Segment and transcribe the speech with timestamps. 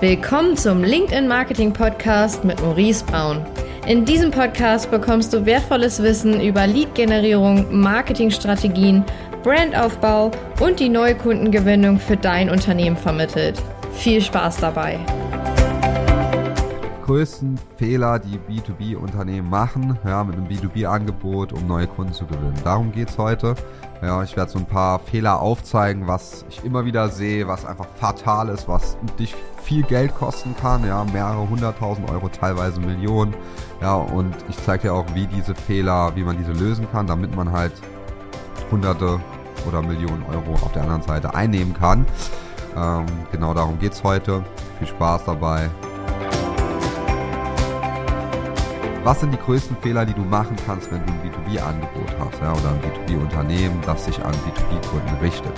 [0.00, 3.44] Willkommen zum LinkedIn Marketing Podcast mit Maurice Braun.
[3.86, 9.04] In diesem Podcast bekommst du wertvolles Wissen über Lead-Generierung, Marketingstrategien,
[9.42, 13.62] Brandaufbau und die Neukundengewinnung für dein Unternehmen vermittelt.
[13.92, 14.98] Viel Spaß dabei!
[17.10, 22.54] Größten Fehler, die B2B-Unternehmen machen, ja, mit einem B2B-Angebot, um neue Kunden zu gewinnen.
[22.62, 23.56] Darum geht es heute.
[24.00, 27.88] Ja, ich werde so ein paar Fehler aufzeigen, was ich immer wieder sehe, was einfach
[27.96, 33.34] fatal ist, was dich viel Geld kosten kann, ja, mehrere hunderttausend Euro, teilweise Millionen.
[33.80, 37.34] Ja, und ich zeige dir auch, wie diese Fehler, wie man diese lösen kann, damit
[37.34, 37.72] man halt
[38.70, 39.18] hunderte
[39.66, 42.06] oder Millionen Euro auf der anderen Seite einnehmen kann.
[42.76, 44.44] Ähm, genau darum geht es heute.
[44.78, 45.70] Viel Spaß dabei.
[49.02, 52.52] Was sind die größten Fehler, die du machen kannst, wenn du ein B2B-Angebot hast ja,
[52.52, 55.52] oder ein B2B-Unternehmen, das sich an B2B-Kunden richtet?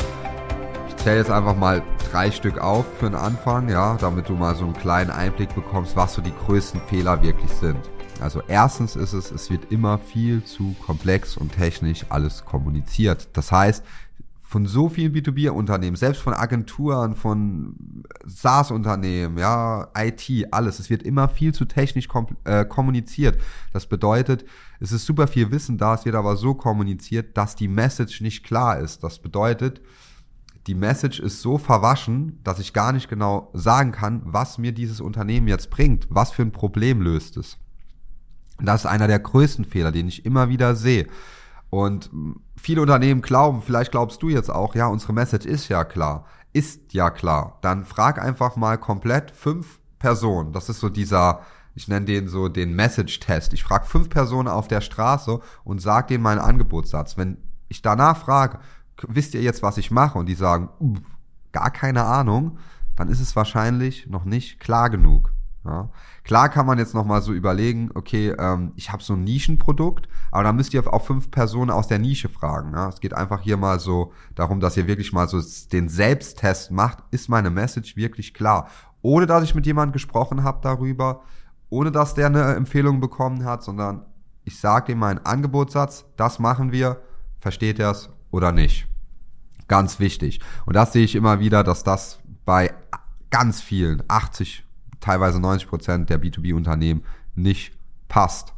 [0.86, 1.82] Ich zähle jetzt einfach mal
[2.12, 5.96] drei Stück auf für den Anfang, ja, damit du mal so einen kleinen Einblick bekommst,
[5.96, 7.80] was so die größten Fehler wirklich sind.
[8.20, 13.28] Also erstens ist es, es wird immer viel zu komplex und technisch alles kommuniziert.
[13.32, 13.84] Das heißt,
[14.52, 17.74] von so vielen B2B-Unternehmen, selbst von Agenturen, von
[18.26, 20.78] SaaS-Unternehmen, ja, IT, alles.
[20.78, 22.06] Es wird immer viel zu technisch
[22.44, 23.40] äh, kommuniziert.
[23.72, 24.44] Das bedeutet,
[24.78, 28.44] es ist super viel Wissen da, es wird aber so kommuniziert, dass die Message nicht
[28.44, 29.02] klar ist.
[29.02, 29.80] Das bedeutet,
[30.66, 35.00] die Message ist so verwaschen, dass ich gar nicht genau sagen kann, was mir dieses
[35.00, 37.56] Unternehmen jetzt bringt, was für ein Problem löst es.
[38.60, 41.06] Das ist einer der größten Fehler, den ich immer wieder sehe.
[41.72, 42.10] Und
[42.54, 46.26] viele Unternehmen glauben, vielleicht glaubst du jetzt auch, ja, unsere Message ist ja klar.
[46.52, 47.56] Ist ja klar.
[47.62, 50.52] Dann frag einfach mal komplett fünf Personen.
[50.52, 51.40] Das ist so dieser,
[51.74, 53.54] ich nenne den so den Message-Test.
[53.54, 57.16] Ich frage fünf Personen auf der Straße und sag denen meinen Angebotssatz.
[57.16, 58.58] Wenn ich danach frage,
[59.08, 60.18] wisst ihr jetzt, was ich mache?
[60.18, 60.68] Und die sagen,
[61.52, 62.58] gar keine Ahnung,
[62.96, 65.31] dann ist es wahrscheinlich noch nicht klar genug.
[65.64, 65.90] Ja.
[66.24, 70.42] Klar kann man jetzt nochmal so überlegen, okay, ähm, ich habe so ein Nischenprodukt, aber
[70.42, 72.72] dann müsst ihr auch fünf Personen aus der Nische fragen.
[72.72, 72.88] Ja.
[72.88, 75.40] Es geht einfach hier mal so darum, dass ihr wirklich mal so
[75.72, 78.68] den Selbsttest macht, ist meine Message wirklich klar?
[79.02, 81.22] Ohne dass ich mit jemandem gesprochen habe darüber,
[81.70, 84.04] ohne dass der eine Empfehlung bekommen hat, sondern
[84.44, 87.00] ich sage ihm meinen Angebotssatz, das machen wir,
[87.40, 88.88] versteht er es oder nicht.
[89.68, 90.40] Ganz wichtig.
[90.66, 92.74] Und das sehe ich immer wieder, dass das bei
[93.30, 94.64] ganz vielen, 80
[95.02, 97.02] teilweise 90 Prozent der B2B-Unternehmen
[97.34, 97.72] nicht
[98.08, 98.54] passt.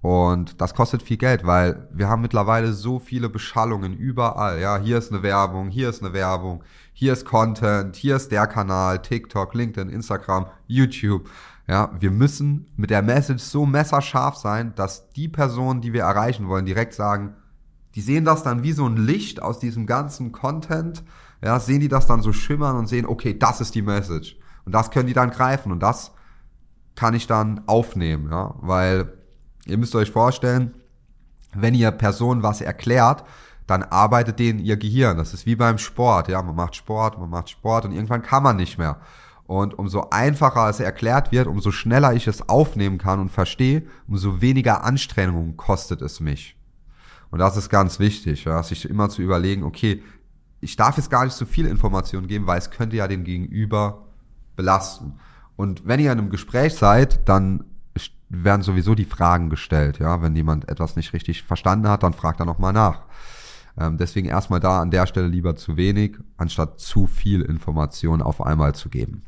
[0.00, 4.60] Und das kostet viel Geld, weil wir haben mittlerweile so viele Beschallungen überall.
[4.60, 8.46] Ja, hier ist eine Werbung, hier ist eine Werbung, hier ist Content, hier ist der
[8.46, 11.28] Kanal, TikTok, LinkedIn, Instagram, YouTube.
[11.66, 16.48] Ja, wir müssen mit der Message so messerscharf sein, dass die Personen, die wir erreichen
[16.48, 17.34] wollen, direkt sagen,
[17.94, 21.02] die sehen das dann wie so ein Licht aus diesem ganzen Content.
[21.42, 24.36] Ja, sehen die das dann so schimmern und sehen, okay, das ist die Message.
[24.68, 26.12] Und das können die dann greifen und das
[26.94, 29.14] kann ich dann aufnehmen, ja, weil
[29.64, 30.74] ihr müsst euch vorstellen,
[31.54, 33.24] wenn ihr Personen was erklärt,
[33.66, 35.16] dann arbeitet denen ihr Gehirn.
[35.16, 38.42] Das ist wie beim Sport, ja, man macht Sport, man macht Sport und irgendwann kann
[38.42, 39.00] man nicht mehr.
[39.46, 44.42] Und umso einfacher es erklärt wird, umso schneller ich es aufnehmen kann und verstehe, umso
[44.42, 46.58] weniger Anstrengung kostet es mich.
[47.30, 50.02] Und das ist ganz wichtig, ja, sich immer zu überlegen, okay,
[50.60, 54.07] ich darf jetzt gar nicht so viel Informationen geben, weil es könnte ja den Gegenüber
[54.58, 55.14] belasten.
[55.56, 57.64] Und wenn ihr in einem Gespräch seid, dann
[58.28, 59.98] werden sowieso die Fragen gestellt.
[59.98, 63.02] Ja, wenn jemand etwas nicht richtig verstanden hat, dann fragt er nochmal nach.
[63.78, 68.44] Ähm, deswegen erstmal da an der Stelle lieber zu wenig, anstatt zu viel Information auf
[68.44, 69.22] einmal zu geben.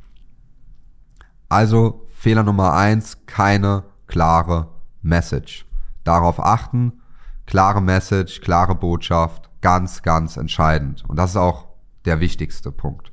[1.49, 4.69] Also Fehler Nummer eins, keine klare
[5.01, 5.65] Message.
[6.05, 7.01] Darauf achten,
[7.47, 11.05] klare Message, klare Botschaft, ganz, ganz entscheidend.
[11.09, 11.69] Und das ist auch
[12.05, 13.13] der wichtigste Punkt.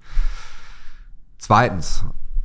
[1.38, 2.04] Zweitens,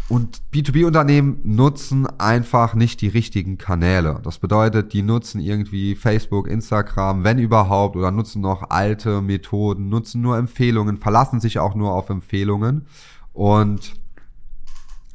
[0.08, 4.20] und B2B-Unternehmen nutzen einfach nicht die richtigen Kanäle.
[4.22, 10.20] Das bedeutet, die nutzen irgendwie Facebook, Instagram, wenn überhaupt, oder nutzen noch alte Methoden, nutzen
[10.20, 12.86] nur Empfehlungen, verlassen sich auch nur auf Empfehlungen
[13.32, 13.94] und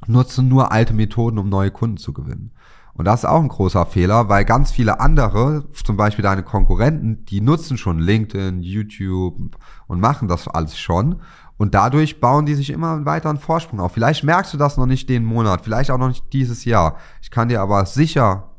[0.08, 2.52] nutzen nur alte Methoden, um neue Kunden zu gewinnen.
[2.94, 7.26] Und das ist auch ein großer Fehler, weil ganz viele andere, zum Beispiel deine Konkurrenten,
[7.26, 9.56] die nutzen schon LinkedIn, YouTube
[9.86, 11.22] und machen das alles schon.
[11.58, 13.92] Und dadurch bauen die sich immer einen weiteren Vorsprung auf.
[13.92, 16.98] Vielleicht merkst du das noch nicht den Monat, vielleicht auch noch nicht dieses Jahr.
[17.22, 18.50] Ich kann dir aber sicher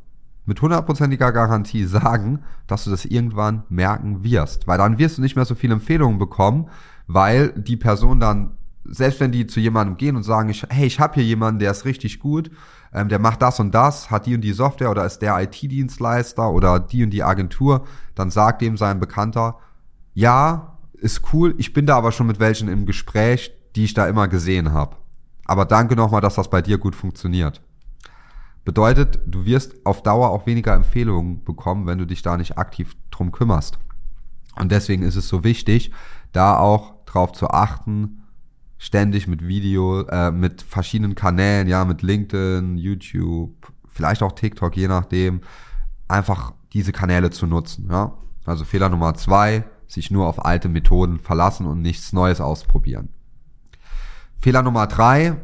[0.47, 4.67] mit hundertprozentiger Garantie sagen, dass du das irgendwann merken wirst.
[4.67, 6.69] Weil dann wirst du nicht mehr so viele Empfehlungen bekommen,
[7.07, 8.57] weil die Person dann,
[8.91, 11.71] selbst wenn die zu jemandem gehen und sagen, ich, hey, ich habe hier jemanden, der
[11.71, 12.51] ist richtig gut,
[12.93, 16.51] ähm, der macht das und das, hat die und die Software oder ist der IT-Dienstleister
[16.51, 19.59] oder die und die Agentur, dann sagt dem sein Bekannter,
[20.15, 21.55] ja, ist cool.
[21.59, 24.97] Ich bin da aber schon mit welchen im Gespräch, die ich da immer gesehen habe.
[25.45, 27.63] aber danke nochmal, dass das bei dir gut funktioniert.
[28.65, 32.97] Bedeutet, du wirst auf Dauer auch weniger Empfehlungen bekommen, wenn du dich da nicht aktiv
[33.11, 33.79] drum kümmerst.
[34.57, 35.91] Und deswegen ist es so wichtig,
[36.33, 38.18] da auch drauf zu achten,
[38.79, 44.89] ständig mit Video, äh, mit verschiedenen Kanälen, ja, mit LinkedIn, YouTube, vielleicht auch TikTok, je
[44.89, 45.41] nachdem,
[46.07, 48.17] einfach diese Kanäle zu nutzen, ja.
[48.47, 53.11] Also Fehler Nummer zwei, sich nur auf alte Methoden verlassen und nichts Neues ausprobieren.
[54.41, 55.37] Fehler Nummer drei,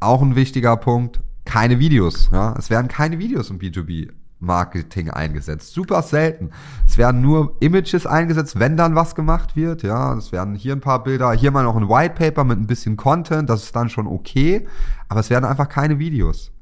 [0.00, 2.30] auch ein wichtiger Punkt, keine Videos.
[2.32, 2.54] Ja?
[2.58, 4.10] Es werden keine Videos im B2B.
[4.40, 5.72] Marketing eingesetzt.
[5.72, 6.50] Super selten.
[6.86, 9.82] Es werden nur Images eingesetzt, wenn dann was gemacht wird.
[9.82, 12.66] Ja, es werden hier ein paar Bilder, hier mal noch ein White Paper mit ein
[12.66, 14.66] bisschen Content, das ist dann schon okay.
[15.08, 16.52] Aber es werden einfach keine Videos.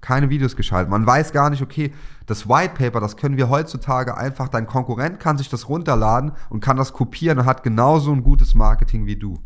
[0.00, 0.90] Keine Videos geschaltet.
[0.90, 1.92] Man weiß gar nicht, okay,
[2.26, 6.60] das White Paper, das können wir heutzutage einfach, dein Konkurrent kann sich das runterladen und
[6.60, 9.38] kann das kopieren und hat genauso ein gutes Marketing wie du.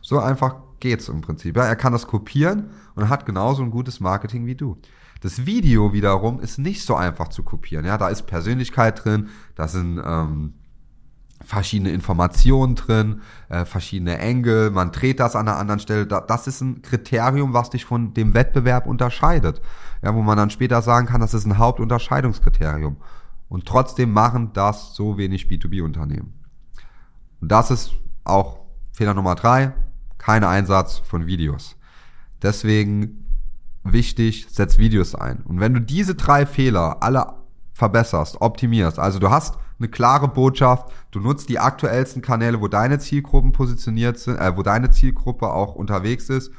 [0.00, 1.56] So einfach geht's im Prinzip.
[1.56, 4.76] Ja, er kann das kopieren und hat genauso ein gutes Marketing wie du.
[5.20, 7.84] Das Video wiederum ist nicht so einfach zu kopieren.
[7.84, 10.54] Ja, da ist Persönlichkeit drin, da sind ähm,
[11.44, 16.06] verschiedene Informationen drin, äh, verschiedene Engel, man dreht das an einer anderen Stelle.
[16.06, 19.60] Da, das ist ein Kriterium, was dich von dem Wettbewerb unterscheidet.
[20.02, 22.96] Ja, wo man dann später sagen kann, das ist ein Hauptunterscheidungskriterium.
[23.48, 26.34] Und trotzdem machen das so wenig B2B-Unternehmen.
[27.40, 27.92] Und das ist
[28.24, 28.60] auch
[28.92, 29.72] Fehler Nummer drei
[30.20, 31.76] kein Einsatz von Videos.
[32.42, 33.19] Deswegen
[33.84, 35.38] wichtig, setz Videos ein.
[35.44, 37.34] Und wenn du diese drei Fehler alle
[37.72, 42.98] verbesserst, optimierst, also du hast eine klare Botschaft, du nutzt die aktuellsten Kanäle, wo deine
[42.98, 46.52] Zielgruppen positioniert sind, äh, wo deine Zielgruppe auch unterwegs ist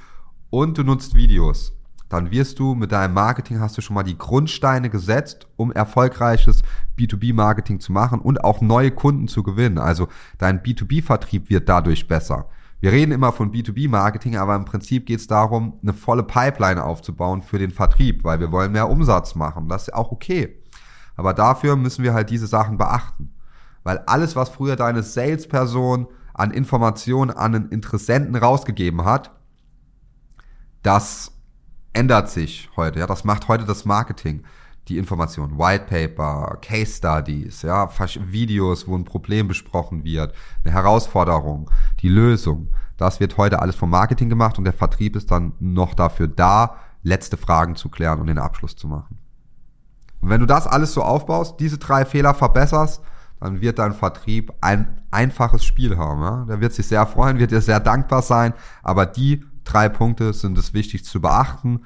[0.49, 1.73] und du nutzt Videos,
[2.09, 6.61] dann wirst du mit deinem Marketing hast du schon mal die Grundsteine gesetzt, um erfolgreiches
[6.97, 9.77] B2B-Marketing zu machen und auch neue Kunden zu gewinnen.
[9.77, 12.49] Also dein B2B-Vertrieb wird dadurch besser.
[12.81, 17.43] Wir reden immer von B2B-Marketing, aber im Prinzip geht es darum, eine volle Pipeline aufzubauen
[17.43, 19.69] für den Vertrieb, weil wir wollen mehr Umsatz machen.
[19.69, 20.57] Das ist auch okay.
[21.15, 23.35] Aber dafür müssen wir halt diese Sachen beachten.
[23.83, 29.29] Weil alles, was früher deine Salesperson an Informationen an einen Interessenten rausgegeben hat,
[30.81, 31.31] das
[31.93, 32.99] ändert sich heute.
[32.99, 34.43] Ja, das macht heute das Marketing
[34.87, 37.89] die Informationen, White Paper, Case Studies, ja,
[38.19, 40.33] Videos, wo ein Problem besprochen wird,
[40.63, 41.69] eine Herausforderung,
[42.01, 42.69] die Lösung.
[42.97, 46.75] Das wird heute alles vom Marketing gemacht und der Vertrieb ist dann noch dafür da,
[47.03, 49.17] letzte Fragen zu klären und den Abschluss zu machen.
[50.21, 53.01] Und wenn du das alles so aufbaust, diese drei Fehler verbesserst,
[53.39, 56.21] dann wird dein Vertrieb ein einfaches Spiel haben.
[56.21, 56.45] Ja?
[56.47, 58.53] Der wird sich sehr freuen, wird dir sehr dankbar sein,
[58.83, 61.81] aber die drei Punkte sind es wichtig zu beachten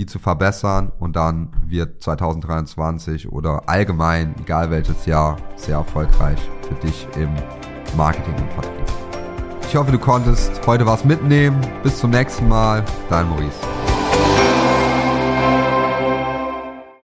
[0.00, 6.74] die zu verbessern und dann wird 2023 oder allgemein, egal welches Jahr, sehr erfolgreich für
[6.86, 7.34] dich im
[7.98, 8.99] Marketing und Vertrieb.
[9.70, 11.56] Ich hoffe, du konntest heute was mitnehmen.
[11.84, 12.84] Bis zum nächsten Mal.
[13.08, 13.54] Dein Maurice.